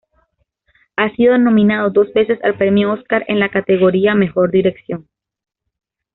Ha 0.95 1.15
sido 1.15 1.37
nominado 1.37 1.91
dos 1.91 2.11
veces 2.13 2.39
al 2.43 2.57
premio 2.57 2.91
Oscar 2.91 3.23
en 3.27 3.39
la 3.39 3.49
categoría 3.51 4.15
Mejor 4.15 4.49
dirección. 4.49 5.07